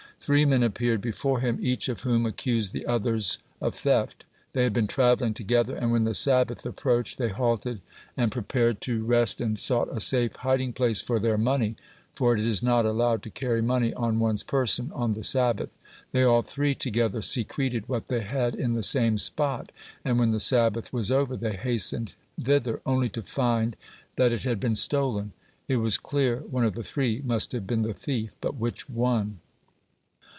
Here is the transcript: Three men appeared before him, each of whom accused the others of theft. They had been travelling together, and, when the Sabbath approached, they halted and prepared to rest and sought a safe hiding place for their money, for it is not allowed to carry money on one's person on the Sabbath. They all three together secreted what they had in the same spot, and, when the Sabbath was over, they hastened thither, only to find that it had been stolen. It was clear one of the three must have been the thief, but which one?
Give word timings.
Three 0.23 0.45
men 0.45 0.61
appeared 0.61 1.01
before 1.01 1.39
him, 1.39 1.57
each 1.59 1.89
of 1.89 2.01
whom 2.01 2.27
accused 2.27 2.73
the 2.73 2.85
others 2.85 3.39
of 3.59 3.73
theft. 3.73 4.23
They 4.53 4.61
had 4.65 4.71
been 4.71 4.85
travelling 4.85 5.33
together, 5.33 5.75
and, 5.75 5.91
when 5.91 6.03
the 6.03 6.13
Sabbath 6.13 6.63
approached, 6.63 7.17
they 7.17 7.29
halted 7.29 7.81
and 8.15 8.31
prepared 8.31 8.81
to 8.81 9.03
rest 9.03 9.41
and 9.41 9.57
sought 9.57 9.87
a 9.91 9.99
safe 9.99 10.35
hiding 10.35 10.73
place 10.73 11.01
for 11.01 11.17
their 11.19 11.39
money, 11.39 11.75
for 12.13 12.35
it 12.35 12.45
is 12.45 12.61
not 12.61 12.85
allowed 12.85 13.23
to 13.23 13.29
carry 13.31 13.63
money 13.63 13.95
on 13.95 14.19
one's 14.19 14.43
person 14.43 14.91
on 14.93 15.15
the 15.15 15.23
Sabbath. 15.23 15.69
They 16.11 16.21
all 16.21 16.43
three 16.43 16.75
together 16.75 17.23
secreted 17.23 17.89
what 17.89 18.07
they 18.07 18.21
had 18.21 18.53
in 18.53 18.73
the 18.75 18.83
same 18.83 19.17
spot, 19.17 19.71
and, 20.05 20.19
when 20.19 20.29
the 20.29 20.39
Sabbath 20.39 20.93
was 20.93 21.09
over, 21.11 21.35
they 21.35 21.55
hastened 21.55 22.13
thither, 22.39 22.79
only 22.85 23.09
to 23.09 23.23
find 23.23 23.75
that 24.17 24.31
it 24.31 24.43
had 24.43 24.59
been 24.59 24.75
stolen. 24.75 25.33
It 25.67 25.77
was 25.77 25.97
clear 25.97 26.41
one 26.41 26.63
of 26.63 26.73
the 26.73 26.83
three 26.83 27.23
must 27.25 27.53
have 27.53 27.65
been 27.65 27.81
the 27.81 27.95
thief, 27.95 28.35
but 28.39 28.55
which 28.57 28.87
one? 28.87 29.39